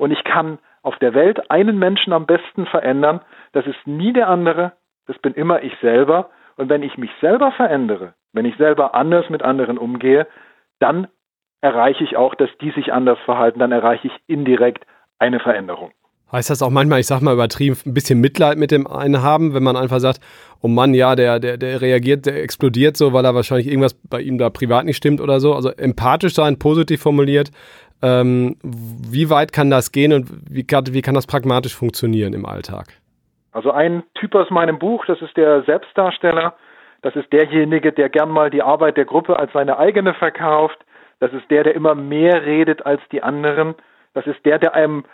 und 0.00 0.12
ich 0.12 0.24
kann 0.24 0.58
auf 0.82 0.98
der 0.98 1.12
Welt 1.12 1.50
einen 1.50 1.78
Menschen 1.78 2.14
am 2.14 2.24
besten 2.24 2.64
verändern. 2.64 3.20
Das 3.52 3.66
ist 3.66 3.86
nie 3.86 4.14
der 4.14 4.28
andere, 4.28 4.72
das 5.06 5.18
bin 5.18 5.34
immer 5.34 5.62
ich 5.62 5.74
selber. 5.82 6.30
Und 6.56 6.70
wenn 6.70 6.82
ich 6.82 6.96
mich 6.96 7.10
selber 7.20 7.52
verändere, 7.52 8.14
wenn 8.32 8.46
ich 8.46 8.56
selber 8.56 8.94
anders 8.94 9.28
mit 9.28 9.42
anderen 9.42 9.76
umgehe, 9.76 10.26
dann 10.78 11.08
erreiche 11.60 12.02
ich 12.02 12.16
auch, 12.16 12.34
dass 12.34 12.48
die 12.62 12.70
sich 12.70 12.94
anders 12.94 13.18
verhalten, 13.26 13.58
dann 13.58 13.72
erreiche 13.72 14.08
ich 14.08 14.14
indirekt 14.26 14.86
eine 15.18 15.38
Veränderung. 15.38 15.90
Heißt 16.32 16.48
das 16.48 16.62
auch 16.62 16.70
manchmal, 16.70 17.00
ich 17.00 17.06
sag 17.06 17.20
mal 17.20 17.34
übertrieben, 17.34 17.76
ein 17.84 17.92
bisschen 17.92 18.20
Mitleid 18.20 18.56
mit 18.56 18.70
dem 18.70 18.86
einen 18.86 19.20
haben, 19.20 19.52
wenn 19.52 19.64
man 19.64 19.76
einfach 19.76 19.98
sagt, 19.98 20.20
oh 20.62 20.68
Mann, 20.68 20.94
ja, 20.94 21.16
der, 21.16 21.40
der, 21.40 21.58
der 21.58 21.82
reagiert, 21.82 22.24
der 22.24 22.42
explodiert 22.42 22.96
so, 22.96 23.12
weil 23.12 23.24
er 23.24 23.34
wahrscheinlich 23.34 23.66
irgendwas 23.66 23.94
bei 23.94 24.20
ihm 24.22 24.38
da 24.38 24.48
privat 24.48 24.86
nicht 24.86 24.96
stimmt 24.96 25.20
oder 25.20 25.40
so. 25.40 25.54
Also 25.54 25.70
empathisch 25.70 26.34
sein, 26.34 26.58
positiv 26.58 27.02
formuliert, 27.02 27.50
ähm, 28.02 28.56
wie 28.62 29.30
weit 29.30 29.52
kann 29.52 29.70
das 29.70 29.92
gehen 29.92 30.12
und 30.12 30.30
wie 30.50 30.64
kann, 30.64 30.84
wie 30.90 31.02
kann 31.02 31.14
das 31.14 31.26
pragmatisch 31.26 31.74
funktionieren 31.74 32.32
im 32.32 32.46
Alltag? 32.46 32.88
Also 33.52 33.70
ein 33.70 34.04
Typ 34.14 34.34
aus 34.34 34.50
meinem 34.50 34.78
Buch, 34.78 35.04
das 35.06 35.20
ist 35.22 35.36
der 35.36 35.62
Selbstdarsteller. 35.64 36.54
Das 37.02 37.16
ist 37.16 37.32
derjenige, 37.32 37.92
der 37.92 38.10
gern 38.10 38.30
mal 38.30 38.50
die 38.50 38.62
Arbeit 38.62 38.96
der 38.96 39.06
Gruppe 39.06 39.38
als 39.38 39.52
seine 39.52 39.78
eigene 39.78 40.14
verkauft, 40.14 40.78
Das 41.18 41.32
ist 41.34 41.50
der, 41.50 41.64
der 41.64 41.74
immer 41.74 41.94
mehr 41.94 42.46
redet 42.46 42.86
als 42.86 43.02
die 43.12 43.22
anderen. 43.22 43.74
Das 44.14 44.26
ist 44.26 44.44
der, 44.46 44.58
der 44.58 44.74
einem 44.74 45.04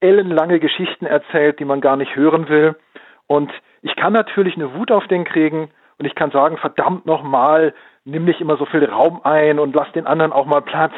ellenlange 0.00 0.60
Geschichten 0.60 1.06
erzählt, 1.06 1.58
die 1.58 1.64
man 1.64 1.80
gar 1.80 1.96
nicht 1.96 2.16
hören 2.16 2.48
will. 2.48 2.76
Und 3.26 3.50
ich 3.82 3.96
kann 3.96 4.12
natürlich 4.12 4.56
eine 4.56 4.74
Wut 4.74 4.90
auf 4.90 5.06
den 5.08 5.24
kriegen 5.24 5.70
und 5.98 6.06
ich 6.06 6.14
kann 6.14 6.30
sagen, 6.30 6.56
verdammt 6.56 7.04
nochmal, 7.06 7.74
nimm 8.04 8.24
nicht 8.24 8.40
immer 8.40 8.56
so 8.56 8.64
viel 8.66 8.84
Raum 8.84 9.20
ein 9.24 9.58
und 9.58 9.74
lass 9.74 9.90
den 9.92 10.06
anderen 10.06 10.32
auch 10.32 10.46
mal 10.46 10.62
Platz. 10.62 10.94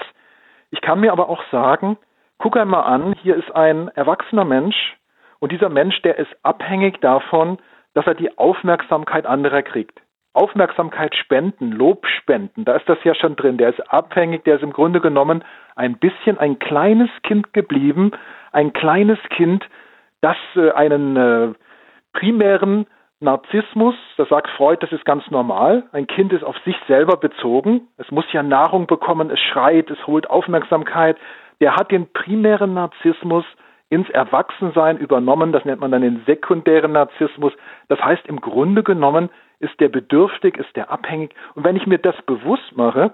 Ich 0.72 0.80
kann 0.80 1.00
mir 1.00 1.12
aber 1.12 1.28
auch 1.28 1.42
sagen, 1.52 1.98
guck 2.38 2.56
einmal 2.56 2.84
an, 2.84 3.14
hier 3.22 3.36
ist 3.36 3.54
ein 3.54 3.88
erwachsener 3.88 4.44
Mensch 4.44 4.96
und 5.38 5.52
dieser 5.52 5.68
Mensch, 5.68 6.00
der 6.02 6.18
ist 6.18 6.34
abhängig 6.42 7.00
davon, 7.00 7.58
dass 7.94 8.06
er 8.06 8.14
die 8.14 8.36
Aufmerksamkeit 8.38 9.26
anderer 9.26 9.62
kriegt. 9.62 10.00
Aufmerksamkeit 10.32 11.14
spenden, 11.14 11.72
Lob 11.72 12.06
spenden, 12.06 12.64
da 12.64 12.74
ist 12.76 12.88
das 12.88 12.96
ja 13.04 13.14
schon 13.14 13.36
drin. 13.36 13.58
Der 13.58 13.68
ist 13.68 13.80
abhängig, 13.92 14.44
der 14.44 14.56
ist 14.56 14.62
im 14.62 14.72
Grunde 14.72 15.02
genommen 15.02 15.44
ein 15.76 15.98
bisschen 15.98 16.38
ein 16.38 16.58
kleines 16.58 17.10
Kind 17.22 17.52
geblieben, 17.52 18.12
ein 18.50 18.72
kleines 18.72 19.18
Kind, 19.28 19.68
das 20.22 20.38
äh, 20.56 20.70
einen 20.70 21.16
äh, 21.16 21.52
primären 22.14 22.86
Narzissmus, 23.22 23.94
da 24.16 24.26
sagt 24.26 24.48
Freud, 24.50 24.78
das 24.82 24.92
ist 24.92 25.04
ganz 25.04 25.30
normal. 25.30 25.84
Ein 25.92 26.06
Kind 26.06 26.32
ist 26.32 26.42
auf 26.42 26.56
sich 26.64 26.76
selber 26.88 27.16
bezogen. 27.16 27.88
Es 27.96 28.10
muss 28.10 28.24
ja 28.32 28.42
Nahrung 28.42 28.86
bekommen, 28.86 29.30
es 29.30 29.40
schreit, 29.40 29.90
es 29.90 30.06
holt 30.06 30.28
Aufmerksamkeit. 30.28 31.16
Der 31.60 31.76
hat 31.76 31.92
den 31.92 32.12
primären 32.12 32.74
Narzissmus 32.74 33.44
ins 33.88 34.10
Erwachsensein 34.10 34.98
übernommen. 34.98 35.52
Das 35.52 35.64
nennt 35.64 35.80
man 35.80 35.92
dann 35.92 36.02
den 36.02 36.22
sekundären 36.26 36.92
Narzissmus. 36.92 37.52
Das 37.88 38.00
heißt, 38.00 38.26
im 38.26 38.40
Grunde 38.40 38.82
genommen 38.82 39.30
ist 39.60 39.78
der 39.78 39.88
bedürftig, 39.88 40.56
ist 40.56 40.74
der 40.74 40.90
abhängig. 40.90 41.34
Und 41.54 41.64
wenn 41.64 41.76
ich 41.76 41.86
mir 41.86 41.98
das 41.98 42.20
bewusst 42.22 42.76
mache, 42.76 43.12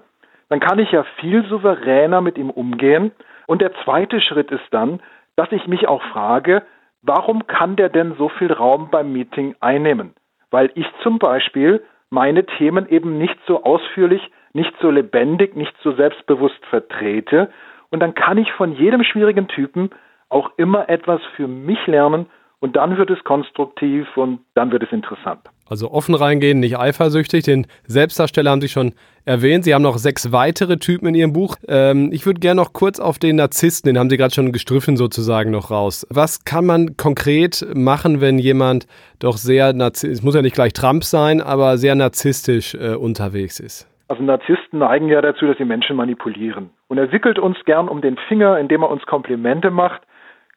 dann 0.49 0.59
kann 0.59 0.79
ich 0.79 0.91
ja 0.91 1.03
viel 1.19 1.45
souveräner 1.45 2.21
mit 2.21 2.37
ihm 2.37 2.49
umgehen. 2.49 3.11
Und 3.45 3.61
der 3.61 3.73
zweite 3.83 4.19
Schritt 4.21 4.49
ist 4.51 4.67
dann, 4.71 5.01
dass 5.35 5.51
ich 5.51 5.67
mich 5.67 5.87
auch 5.87 6.01
frage, 6.01 6.63
warum 7.01 7.47
kann 7.47 7.75
der 7.75 7.89
denn 7.89 8.15
so 8.17 8.29
viel 8.29 8.51
Raum 8.51 8.89
beim 8.91 9.13
Meeting 9.13 9.55
einnehmen? 9.59 10.13
Weil 10.51 10.71
ich 10.75 10.87
zum 11.03 11.19
Beispiel 11.19 11.83
meine 12.09 12.45
Themen 12.45 12.87
eben 12.89 13.17
nicht 13.17 13.37
so 13.45 13.63
ausführlich, 13.63 14.21
nicht 14.53 14.73
so 14.81 14.89
lebendig, 14.89 15.55
nicht 15.55 15.75
so 15.83 15.93
selbstbewusst 15.93 16.65
vertrete. 16.69 17.49
Und 17.89 17.99
dann 17.99 18.15
kann 18.15 18.37
ich 18.37 18.51
von 18.53 18.73
jedem 18.73 19.03
schwierigen 19.03 19.47
Typen 19.47 19.91
auch 20.29 20.51
immer 20.57 20.89
etwas 20.89 21.21
für 21.35 21.47
mich 21.47 21.85
lernen 21.87 22.27
und 22.59 22.75
dann 22.75 22.97
wird 22.97 23.09
es 23.09 23.23
konstruktiv 23.23 24.05
und 24.17 24.41
dann 24.53 24.71
wird 24.71 24.83
es 24.83 24.91
interessant. 24.91 25.41
Also 25.69 25.91
offen 25.91 26.15
reingehen, 26.15 26.59
nicht 26.59 26.77
eifersüchtig. 26.77 27.43
Den 27.43 27.67
Selbstdarsteller 27.85 28.49
haben 28.49 28.61
Sie 28.61 28.69
schon 28.69 28.93
erwähnt. 29.23 29.63
Sie 29.63 29.73
haben 29.73 29.83
noch 29.83 29.97
sechs 29.97 30.31
weitere 30.31 30.77
Typen 30.77 31.07
in 31.07 31.15
Ihrem 31.15 31.33
Buch. 31.33 31.55
Ähm, 31.67 32.09
ich 32.11 32.25
würde 32.25 32.39
gerne 32.39 32.59
noch 32.59 32.73
kurz 32.73 32.99
auf 32.99 33.19
den 33.19 33.35
Narzissten, 33.35 33.87
den 33.87 33.99
haben 33.99 34.09
Sie 34.09 34.17
gerade 34.17 34.33
schon 34.33 34.51
gestriffen 34.51 34.97
sozusagen 34.97 35.51
noch 35.51 35.69
raus. 35.69 36.07
Was 36.09 36.43
kann 36.43 36.65
man 36.65 36.97
konkret 36.97 37.65
machen, 37.75 38.19
wenn 38.19 38.39
jemand 38.39 38.87
doch 39.19 39.37
sehr, 39.37 39.75
es 39.75 40.23
muss 40.23 40.35
ja 40.35 40.41
nicht 40.41 40.55
gleich 40.55 40.73
Trump 40.73 41.03
sein, 41.03 41.41
aber 41.41 41.77
sehr 41.77 41.93
narzisstisch 41.93 42.73
äh, 42.73 42.95
unterwegs 42.95 43.59
ist? 43.59 43.87
Also 44.07 44.23
Narzissten 44.23 44.79
neigen 44.79 45.07
ja 45.07 45.21
dazu, 45.21 45.45
dass 45.45 45.57
sie 45.59 45.65
Menschen 45.65 45.95
manipulieren. 45.95 46.71
Und 46.87 46.97
er 46.97 47.11
wickelt 47.11 47.37
uns 47.37 47.57
gern 47.65 47.87
um 47.87 48.01
den 48.01 48.17
Finger, 48.27 48.57
indem 48.57 48.81
er 48.81 48.89
uns 48.89 49.05
Komplimente 49.05 49.69
macht. 49.69 50.01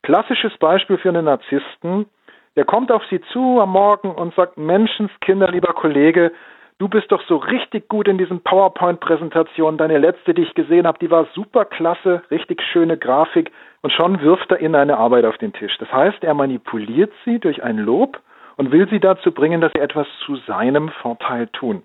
Klassisches 0.02 0.56
Beispiel 0.58 0.96
für 0.96 1.10
einen 1.10 1.26
Narzissten 1.26 2.06
der 2.56 2.64
kommt 2.64 2.92
auf 2.92 3.02
Sie 3.10 3.20
zu 3.32 3.60
am 3.60 3.70
Morgen 3.70 4.10
und 4.10 4.34
sagt, 4.34 4.58
Menschenskinder, 4.58 5.48
lieber 5.50 5.72
Kollege, 5.72 6.32
du 6.78 6.88
bist 6.88 7.10
doch 7.10 7.22
so 7.26 7.36
richtig 7.36 7.88
gut 7.88 8.08
in 8.08 8.18
diesen 8.18 8.42
PowerPoint-Präsentationen. 8.42 9.78
Deine 9.78 9.98
letzte, 9.98 10.34
die 10.34 10.42
ich 10.42 10.54
gesehen 10.54 10.86
habe, 10.86 10.98
die 10.98 11.10
war 11.10 11.26
super 11.34 11.64
klasse, 11.64 12.22
richtig 12.30 12.62
schöne 12.62 12.98
Grafik. 12.98 13.50
Und 13.80 13.92
schon 13.92 14.20
wirft 14.20 14.50
er 14.50 14.60
Ihnen 14.60 14.74
eine 14.74 14.98
Arbeit 14.98 15.24
auf 15.24 15.38
den 15.38 15.52
Tisch. 15.52 15.76
Das 15.78 15.90
heißt, 15.92 16.22
er 16.22 16.34
manipuliert 16.34 17.12
Sie 17.24 17.38
durch 17.38 17.62
ein 17.62 17.78
Lob 17.78 18.20
und 18.56 18.70
will 18.70 18.88
Sie 18.88 19.00
dazu 19.00 19.32
bringen, 19.32 19.60
dass 19.60 19.72
Sie 19.72 19.80
etwas 19.80 20.06
zu 20.26 20.36
seinem 20.36 20.90
Vorteil 20.90 21.48
tun. 21.48 21.82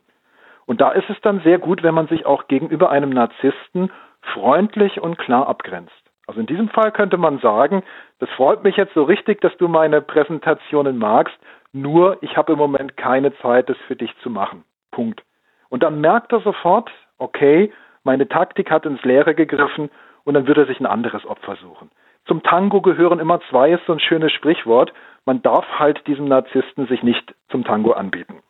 Und 0.66 0.82
da 0.82 0.92
ist 0.92 1.10
es 1.10 1.20
dann 1.22 1.40
sehr 1.42 1.60
gut, 1.60 1.82
wenn 1.82 1.96
man 1.96 2.08
sich 2.08 2.26
auch 2.26 2.48
gegenüber 2.48 2.90
einem 2.90 3.10
Narzissten 3.10 3.90
freundlich 4.34 5.00
und 5.00 5.18
klar 5.18 5.48
abgrenzt. 5.48 5.94
Also 6.28 6.42
in 6.42 6.46
diesem 6.46 6.68
Fall 6.68 6.92
könnte 6.92 7.18
man 7.18 7.40
sagen, 7.40 7.84
das 8.20 8.30
freut 8.32 8.64
mich 8.64 8.78
jetzt 8.78 8.94
so 8.94 9.04
richtig, 9.04 9.42
dass 9.42 9.56
du 9.58 9.68
meine 9.68 10.02
Präsentationen 10.02 10.98
magst, 10.98 11.38
nur 11.74 12.18
ich 12.22 12.36
habe 12.38 12.54
im 12.54 12.60
Moment 12.60 12.98
keine 12.98 13.36
Zeit, 13.38 13.70
das 13.70 13.78
für 13.88 13.96
dich 13.96 14.12
zu 14.24 14.30
machen. 14.30 14.64
Punkt. 14.92 15.24
Und 15.70 15.84
dann 15.84 16.02
merkt 16.02 16.32
er 16.32 16.40
sofort, 16.40 16.90
okay, 17.18 17.72
meine 18.04 18.28
Taktik 18.28 18.72
hat 18.72 18.86
ins 18.86 19.04
Leere 19.04 19.36
gegriffen 19.36 19.90
und 20.24 20.34
dann 20.34 20.48
wird 20.48 20.58
er 20.58 20.66
sich 20.66 20.80
ein 20.80 20.86
anderes 20.86 21.26
Opfer 21.26 21.56
suchen. 21.58 21.92
Zum 22.26 22.44
Tango 22.44 22.82
gehören 22.82 23.20
immer 23.20 23.40
zwei, 23.50 23.72
ist 23.72 23.86
so 23.86 23.94
ein 23.94 24.00
schönes 24.00 24.32
Sprichwort. 24.32 24.94
Man 25.26 25.42
darf 25.42 25.66
halt 25.78 26.06
diesem 26.08 26.28
Narzissten 26.28 26.88
sich 26.88 27.04
nicht 27.04 27.36
zum 27.50 27.64
Tango 27.64 27.92
anbieten. 27.92 28.42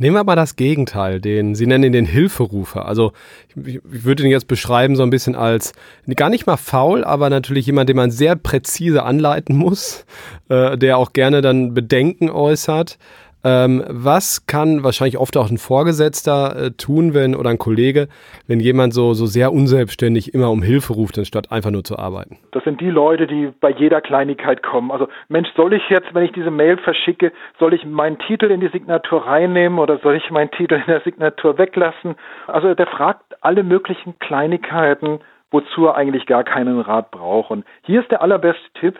Nehmen 0.00 0.16
wir 0.16 0.24
mal 0.24 0.34
das 0.34 0.56
Gegenteil, 0.56 1.20
den 1.20 1.54
Sie 1.54 1.66
nennen 1.66 1.84
ihn 1.84 1.92
den 1.92 2.06
Hilferufer. 2.06 2.86
Also 2.86 3.12
ich, 3.54 3.74
ich 3.74 4.04
würde 4.04 4.22
ihn 4.22 4.30
jetzt 4.30 4.48
beschreiben 4.48 4.96
so 4.96 5.02
ein 5.02 5.10
bisschen 5.10 5.34
als 5.36 5.74
gar 6.16 6.30
nicht 6.30 6.46
mal 6.46 6.56
faul, 6.56 7.04
aber 7.04 7.28
natürlich 7.28 7.66
jemand, 7.66 7.90
den 7.90 7.96
man 7.96 8.10
sehr 8.10 8.34
präzise 8.34 9.02
anleiten 9.02 9.58
muss, 9.58 10.06
äh, 10.48 10.78
der 10.78 10.96
auch 10.96 11.12
gerne 11.12 11.42
dann 11.42 11.74
Bedenken 11.74 12.30
äußert. 12.30 12.96
Ähm, 13.42 13.82
was 13.88 14.46
kann 14.46 14.84
wahrscheinlich 14.84 15.18
oft 15.18 15.36
auch 15.36 15.50
ein 15.50 15.56
Vorgesetzter 15.58 16.56
äh, 16.56 16.70
tun, 16.72 17.14
wenn 17.14 17.34
oder 17.34 17.50
ein 17.50 17.58
Kollege, 17.58 18.08
wenn 18.46 18.60
jemand 18.60 18.92
so, 18.92 19.14
so 19.14 19.26
sehr 19.26 19.52
unselbstständig 19.52 20.34
immer 20.34 20.50
um 20.50 20.62
Hilfe 20.62 20.92
ruft, 20.92 21.18
anstatt 21.18 21.50
einfach 21.50 21.70
nur 21.70 21.84
zu 21.84 21.98
arbeiten? 21.98 22.38
Das 22.52 22.64
sind 22.64 22.80
die 22.80 22.90
Leute, 22.90 23.26
die 23.26 23.50
bei 23.60 23.70
jeder 23.70 24.00
Kleinigkeit 24.00 24.62
kommen. 24.62 24.90
Also 24.90 25.08
Mensch, 25.28 25.48
soll 25.56 25.72
ich 25.72 25.88
jetzt, 25.88 26.12
wenn 26.14 26.24
ich 26.24 26.32
diese 26.32 26.50
Mail 26.50 26.76
verschicke, 26.76 27.32
soll 27.58 27.72
ich 27.72 27.84
meinen 27.86 28.18
Titel 28.18 28.46
in 28.46 28.60
die 28.60 28.68
Signatur 28.68 29.26
reinnehmen 29.26 29.78
oder 29.78 29.98
soll 29.98 30.16
ich 30.16 30.30
meinen 30.30 30.50
Titel 30.50 30.74
in 30.74 30.86
der 30.86 31.00
Signatur 31.00 31.56
weglassen? 31.56 32.16
Also 32.46 32.74
der 32.74 32.86
fragt 32.86 33.22
alle 33.40 33.62
möglichen 33.62 34.18
Kleinigkeiten, 34.18 35.20
wozu 35.50 35.86
er 35.86 35.96
eigentlich 35.96 36.26
gar 36.26 36.44
keinen 36.44 36.80
Rat 36.80 37.10
braucht. 37.10 37.50
Und 37.50 37.64
hier 37.82 38.02
ist 38.02 38.10
der 38.10 38.22
allerbeste 38.22 38.70
Tipp, 38.78 38.98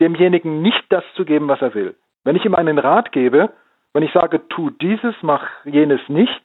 demjenigen 0.00 0.62
nicht 0.62 0.84
das 0.88 1.04
zu 1.14 1.24
geben, 1.24 1.48
was 1.48 1.60
er 1.60 1.74
will. 1.74 1.94
Wenn 2.24 2.36
ich 2.36 2.44
ihm 2.44 2.54
einen 2.54 2.78
Rat 2.78 3.12
gebe, 3.12 3.50
wenn 3.92 4.02
ich 4.02 4.12
sage, 4.12 4.48
tu 4.48 4.70
dieses, 4.70 5.14
mach 5.22 5.46
jenes 5.64 6.00
nicht, 6.08 6.42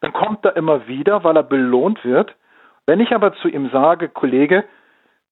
dann 0.00 0.12
kommt 0.12 0.44
er 0.44 0.56
immer 0.56 0.86
wieder, 0.88 1.24
weil 1.24 1.36
er 1.36 1.42
belohnt 1.42 2.04
wird. 2.04 2.34
Wenn 2.86 3.00
ich 3.00 3.14
aber 3.14 3.34
zu 3.34 3.48
ihm 3.48 3.70
sage, 3.70 4.08
Kollege, 4.08 4.64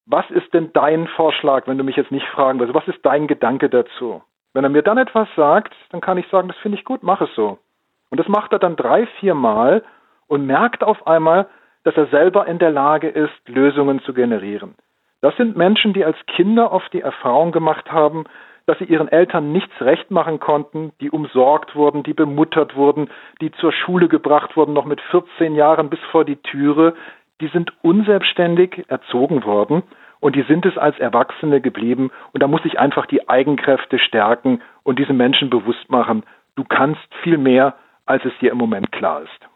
was 0.06 0.28
ist 0.30 0.52
denn 0.54 0.72
dein 0.72 1.08
Vorschlag, 1.08 1.66
wenn 1.66 1.78
du 1.78 1.84
mich 1.84 1.96
jetzt 1.96 2.12
nicht 2.12 2.26
fragen 2.28 2.58
willst, 2.58 2.74
was 2.74 2.86
ist 2.88 3.04
dein 3.04 3.26
Gedanke 3.26 3.68
dazu? 3.68 4.22
Wenn 4.52 4.64
er 4.64 4.70
mir 4.70 4.82
dann 4.82 4.98
etwas 4.98 5.28
sagt, 5.36 5.74
dann 5.90 6.00
kann 6.00 6.18
ich 6.18 6.28
sagen, 6.28 6.48
das 6.48 6.56
finde 6.58 6.78
ich 6.78 6.84
gut, 6.84 7.02
mach 7.02 7.20
es 7.20 7.32
so. 7.34 7.58
Und 8.10 8.18
das 8.18 8.28
macht 8.28 8.52
er 8.52 8.58
dann 8.58 8.76
drei, 8.76 9.06
vier 9.18 9.34
Mal 9.34 9.84
und 10.26 10.46
merkt 10.46 10.82
auf 10.82 11.06
einmal, 11.06 11.48
dass 11.84 11.96
er 11.96 12.06
selber 12.06 12.46
in 12.46 12.58
der 12.58 12.70
Lage 12.70 13.08
ist, 13.08 13.48
Lösungen 13.48 14.00
zu 14.02 14.12
generieren. 14.12 14.74
Das 15.20 15.36
sind 15.36 15.56
Menschen, 15.56 15.92
die 15.92 16.04
als 16.04 16.16
Kinder 16.26 16.72
oft 16.72 16.92
die 16.92 17.02
Erfahrung 17.02 17.52
gemacht 17.52 17.92
haben, 17.92 18.24
dass 18.66 18.78
sie 18.78 18.84
ihren 18.84 19.08
Eltern 19.08 19.52
nichts 19.52 19.72
recht 19.80 20.10
machen 20.10 20.40
konnten, 20.40 20.92
die 21.00 21.10
umsorgt 21.10 21.74
wurden, 21.74 22.02
die 22.02 22.14
bemuttert 22.14 22.76
wurden, 22.76 23.10
die 23.40 23.50
zur 23.52 23.72
Schule 23.72 24.08
gebracht 24.08 24.56
wurden, 24.56 24.72
noch 24.72 24.84
mit 24.84 25.00
14 25.10 25.54
Jahren 25.54 25.90
bis 25.90 26.00
vor 26.10 26.24
die 26.24 26.36
Türe, 26.36 26.94
die 27.40 27.48
sind 27.48 27.72
unselbstständig 27.82 28.84
erzogen 28.88 29.44
worden 29.44 29.82
und 30.20 30.36
die 30.36 30.42
sind 30.42 30.66
es 30.66 30.76
als 30.76 30.98
Erwachsene 30.98 31.60
geblieben. 31.60 32.10
Und 32.32 32.42
da 32.42 32.46
muss 32.46 32.64
ich 32.64 32.78
einfach 32.78 33.06
die 33.06 33.28
Eigenkräfte 33.28 33.98
stärken 33.98 34.60
und 34.82 34.98
diese 34.98 35.14
Menschen 35.14 35.50
bewusst 35.50 35.90
machen, 35.90 36.22
du 36.56 36.64
kannst 36.64 37.00
viel 37.22 37.38
mehr, 37.38 37.74
als 38.06 38.24
es 38.24 38.32
dir 38.40 38.52
im 38.52 38.58
Moment 38.58 38.92
klar 38.92 39.22
ist. 39.22 39.49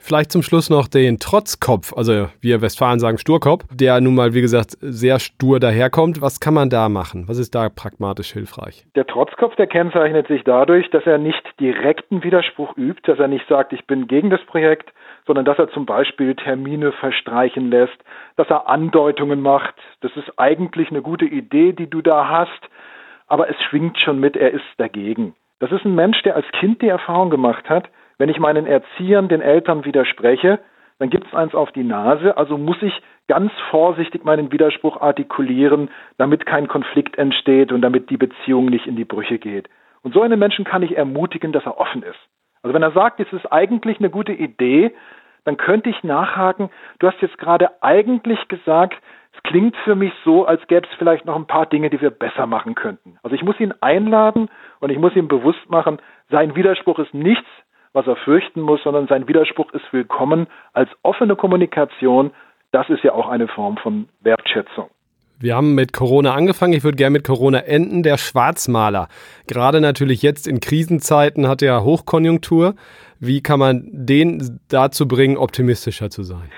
Vielleicht 0.00 0.32
zum 0.32 0.42
Schluss 0.42 0.70
noch 0.70 0.88
den 0.88 1.18
Trotzkopf, 1.18 1.92
also 1.96 2.28
wir 2.40 2.62
Westfalen 2.62 2.98
sagen 2.98 3.18
Sturkopf, 3.18 3.64
der 3.70 4.00
nun 4.00 4.14
mal, 4.14 4.32
wie 4.32 4.40
gesagt, 4.40 4.76
sehr 4.80 5.20
stur 5.20 5.60
daherkommt. 5.60 6.22
Was 6.22 6.40
kann 6.40 6.54
man 6.54 6.70
da 6.70 6.88
machen? 6.88 7.28
Was 7.28 7.38
ist 7.38 7.54
da 7.54 7.68
pragmatisch 7.68 8.32
hilfreich? 8.32 8.86
Der 8.96 9.06
Trotzkopf, 9.06 9.56
der 9.56 9.66
kennzeichnet 9.66 10.26
sich 10.26 10.42
dadurch, 10.42 10.88
dass 10.90 11.04
er 11.04 11.18
nicht 11.18 11.42
direkten 11.60 12.24
Widerspruch 12.24 12.76
übt, 12.76 13.02
dass 13.04 13.18
er 13.18 13.28
nicht 13.28 13.46
sagt, 13.46 13.72
ich 13.74 13.86
bin 13.86 14.08
gegen 14.08 14.30
das 14.30 14.40
Projekt, 14.46 14.90
sondern 15.26 15.44
dass 15.44 15.58
er 15.58 15.70
zum 15.70 15.86
Beispiel 15.86 16.34
Termine 16.34 16.92
verstreichen 16.92 17.70
lässt, 17.70 17.98
dass 18.36 18.48
er 18.48 18.68
Andeutungen 18.68 19.42
macht. 19.42 19.74
Das 20.00 20.10
ist 20.16 20.32
eigentlich 20.38 20.90
eine 20.90 21.02
gute 21.02 21.26
Idee, 21.26 21.72
die 21.72 21.88
du 21.88 22.00
da 22.00 22.26
hast, 22.26 22.70
aber 23.26 23.48
es 23.48 23.56
schwingt 23.68 23.98
schon 23.98 24.18
mit, 24.18 24.36
er 24.36 24.50
ist 24.50 24.64
dagegen. 24.78 25.34
Das 25.60 25.70
ist 25.70 25.84
ein 25.84 25.94
Mensch, 25.94 26.20
der 26.22 26.36
als 26.36 26.46
Kind 26.52 26.82
die 26.82 26.88
Erfahrung 26.88 27.30
gemacht 27.30 27.68
hat, 27.68 27.88
wenn 28.18 28.28
ich 28.28 28.38
meinen 28.38 28.66
Erziehern, 28.66 29.28
den 29.28 29.40
Eltern 29.40 29.84
widerspreche, 29.84 30.58
dann 30.98 31.08
gibt 31.08 31.26
es 31.26 31.34
eins 31.34 31.54
auf 31.54 31.72
die 31.72 31.84
Nase, 31.84 32.36
also 32.36 32.58
muss 32.58 32.82
ich 32.82 32.92
ganz 33.28 33.52
vorsichtig 33.70 34.24
meinen 34.24 34.52
Widerspruch 34.52 35.00
artikulieren, 35.00 35.88
damit 36.18 36.44
kein 36.44 36.68
Konflikt 36.68 37.16
entsteht 37.16 37.72
und 37.72 37.80
damit 37.80 38.10
die 38.10 38.16
Beziehung 38.16 38.66
nicht 38.66 38.86
in 38.86 38.96
die 38.96 39.04
Brüche 39.04 39.38
geht. 39.38 39.68
Und 40.02 40.12
so 40.12 40.22
einen 40.22 40.38
Menschen 40.38 40.64
kann 40.64 40.82
ich 40.82 40.96
ermutigen, 40.96 41.52
dass 41.52 41.64
er 41.64 41.78
offen 41.78 42.02
ist. 42.02 42.18
Also 42.62 42.74
wenn 42.74 42.82
er 42.82 42.92
sagt, 42.92 43.20
es 43.20 43.32
ist 43.32 43.50
eigentlich 43.50 43.98
eine 43.98 44.10
gute 44.10 44.32
Idee, 44.32 44.92
dann 45.44 45.56
könnte 45.56 45.88
ich 45.88 46.04
nachhaken, 46.04 46.70
du 46.98 47.06
hast 47.06 47.20
jetzt 47.22 47.38
gerade 47.38 47.82
eigentlich 47.82 48.48
gesagt, 48.48 49.00
es 49.32 49.42
klingt 49.44 49.76
für 49.84 49.94
mich 49.94 50.12
so, 50.24 50.44
als 50.44 50.66
gäbe 50.66 50.86
es 50.90 50.98
vielleicht 50.98 51.24
noch 51.24 51.36
ein 51.36 51.46
paar 51.46 51.66
Dinge, 51.66 51.90
die 51.90 52.00
wir 52.00 52.10
besser 52.10 52.46
machen 52.46 52.74
könnten. 52.74 53.18
Also 53.22 53.36
ich 53.36 53.42
muss 53.42 53.60
ihn 53.60 53.72
einladen 53.80 54.48
und 54.80 54.90
ich 54.90 54.98
muss 54.98 55.14
ihm 55.14 55.28
bewusst 55.28 55.68
machen, 55.68 55.98
sein 56.30 56.56
Widerspruch 56.56 56.98
ist 56.98 57.14
nichts, 57.14 57.46
was 57.92 58.06
er 58.06 58.16
fürchten 58.16 58.60
muss, 58.60 58.82
sondern 58.82 59.06
sein 59.08 59.28
Widerspruch 59.28 59.72
ist 59.72 59.92
willkommen 59.92 60.46
als 60.72 60.90
offene 61.02 61.36
Kommunikation. 61.36 62.32
Das 62.72 62.88
ist 62.88 63.02
ja 63.02 63.12
auch 63.12 63.28
eine 63.28 63.48
Form 63.48 63.76
von 63.76 64.08
Wertschätzung. 64.20 64.90
Wir 65.42 65.56
haben 65.56 65.74
mit 65.74 65.94
Corona 65.94 66.34
angefangen. 66.34 66.74
Ich 66.74 66.84
würde 66.84 66.96
gerne 66.96 67.14
mit 67.14 67.26
Corona 67.26 67.60
enden. 67.60 68.02
Der 68.02 68.18
Schwarzmaler. 68.18 69.08
Gerade 69.46 69.80
natürlich 69.80 70.22
jetzt 70.22 70.46
in 70.46 70.60
Krisenzeiten 70.60 71.48
hat 71.48 71.62
er 71.62 71.82
Hochkonjunktur. 71.82 72.74
Wie 73.18 73.42
kann 73.42 73.58
man 73.58 73.88
den 73.90 74.60
dazu 74.68 75.08
bringen, 75.08 75.38
optimistischer 75.38 76.10
zu 76.10 76.24
sein? 76.24 76.50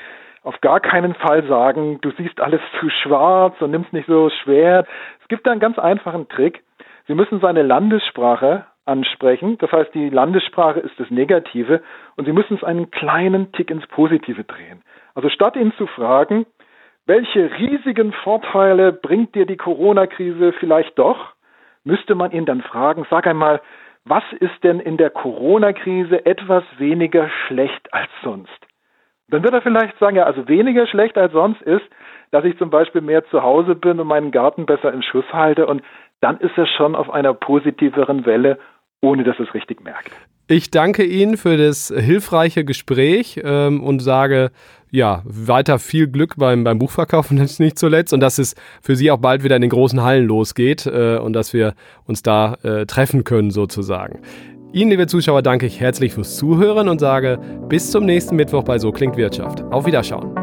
Auf 0.44 0.60
gar 0.60 0.80
keinen 0.80 1.14
Fall 1.14 1.46
sagen, 1.46 2.00
du 2.00 2.10
siehst 2.12 2.40
alles 2.40 2.60
zu 2.80 2.88
schwarz 2.90 3.60
und 3.60 3.70
nimmst 3.70 3.92
nicht 3.92 4.08
so 4.08 4.28
schwer. 4.42 4.84
Es 5.20 5.28
gibt 5.28 5.46
da 5.46 5.52
einen 5.52 5.60
ganz 5.60 5.78
einfachen 5.78 6.28
Trick. 6.28 6.64
Sie 7.06 7.14
müssen 7.14 7.40
seine 7.40 7.62
Landessprache 7.62 8.66
ansprechen. 8.84 9.56
Das 9.58 9.70
heißt, 9.70 9.94
die 9.94 10.08
Landessprache 10.08 10.80
ist 10.80 10.98
das 10.98 11.10
Negative 11.10 11.82
und 12.16 12.24
Sie 12.24 12.32
müssen 12.32 12.56
es 12.56 12.64
einen 12.64 12.90
kleinen 12.90 13.52
Tick 13.52 13.70
ins 13.70 13.86
Positive 13.86 14.42
drehen. 14.42 14.82
Also 15.14 15.28
statt 15.28 15.54
ihn 15.54 15.72
zu 15.78 15.86
fragen, 15.86 16.46
welche 17.06 17.50
riesigen 17.58 18.12
Vorteile 18.12 18.92
bringt 18.92 19.34
dir 19.34 19.46
die 19.46 19.56
Corona-Krise 19.56 20.52
vielleicht 20.58 20.98
doch, 20.98 21.34
müsste 21.84 22.14
man 22.14 22.32
ihn 22.32 22.46
dann 22.46 22.62
fragen, 22.62 23.06
sag 23.10 23.26
einmal, 23.26 23.60
was 24.04 24.24
ist 24.40 24.64
denn 24.64 24.80
in 24.80 24.96
der 24.96 25.10
Corona-Krise 25.10 26.26
etwas 26.26 26.64
weniger 26.78 27.28
schlecht 27.46 27.92
als 27.92 28.10
sonst? 28.22 28.71
Dann 29.32 29.42
wird 29.42 29.54
er 29.54 29.62
vielleicht 29.62 29.98
sagen, 29.98 30.16
ja, 30.16 30.24
also 30.24 30.46
weniger 30.46 30.86
schlecht 30.86 31.16
als 31.16 31.32
sonst 31.32 31.62
ist, 31.62 31.84
dass 32.32 32.44
ich 32.44 32.58
zum 32.58 32.68
Beispiel 32.68 33.00
mehr 33.00 33.24
zu 33.30 33.42
Hause 33.42 33.74
bin 33.74 33.98
und 33.98 34.06
meinen 34.06 34.30
Garten 34.30 34.66
besser 34.66 34.92
in 34.92 35.02
Schuss 35.02 35.24
halte 35.32 35.66
und 35.66 35.82
dann 36.20 36.38
ist 36.38 36.56
er 36.56 36.66
schon 36.66 36.94
auf 36.94 37.08
einer 37.08 37.32
positiveren 37.32 38.26
Welle, 38.26 38.58
ohne 39.00 39.24
dass 39.24 39.40
es 39.40 39.52
richtig 39.54 39.82
merkt. 39.82 40.10
Ich 40.48 40.70
danke 40.70 41.04
Ihnen 41.04 41.38
für 41.38 41.56
das 41.56 41.88
hilfreiche 41.96 42.66
Gespräch 42.66 43.40
ähm, 43.42 43.82
und 43.82 44.00
sage 44.00 44.50
ja 44.90 45.22
weiter 45.24 45.78
viel 45.78 46.08
Glück 46.08 46.34
beim, 46.36 46.62
beim 46.62 46.78
Buchverkaufen 46.78 47.38
nicht 47.38 47.78
zuletzt 47.78 48.12
und 48.12 48.20
dass 48.20 48.38
es 48.38 48.54
für 48.82 48.96
Sie 48.96 49.10
auch 49.10 49.18
bald 49.18 49.44
wieder 49.44 49.56
in 49.56 49.62
den 49.62 49.70
großen 49.70 50.02
Hallen 50.02 50.26
losgeht 50.26 50.84
äh, 50.84 51.16
und 51.16 51.32
dass 51.32 51.54
wir 51.54 51.72
uns 52.04 52.22
da 52.22 52.58
äh, 52.64 52.84
treffen 52.84 53.24
können 53.24 53.50
sozusagen. 53.50 54.20
Ihnen, 54.74 54.88
liebe 54.88 55.06
Zuschauer, 55.06 55.42
danke 55.42 55.66
ich 55.66 55.80
herzlich 55.80 56.14
fürs 56.14 56.36
Zuhören 56.36 56.88
und 56.88 56.98
sage 56.98 57.38
bis 57.68 57.90
zum 57.90 58.06
nächsten 58.06 58.36
Mittwoch 58.36 58.64
bei 58.64 58.78
So 58.78 58.90
klingt 58.90 59.18
Wirtschaft. 59.18 59.62
Auf 59.64 59.84
Wiederschauen. 59.84 60.34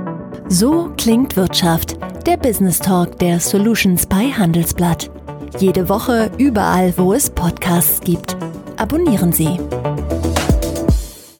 So 0.47 0.91
klingt 0.97 1.35
Wirtschaft, 1.35 1.97
der 2.27 2.37
Business 2.37 2.77
Talk 2.77 3.17
der 3.17 3.39
Solutions 3.39 4.05
bei 4.05 4.25
Handelsblatt. 4.25 5.09
Jede 5.57 5.89
Woche 5.89 6.29
überall, 6.37 6.93
wo 6.95 7.13
es 7.13 7.27
Podcasts 7.27 8.01
gibt. 8.01 8.37
Abonnieren 8.77 9.33
Sie. 9.33 9.57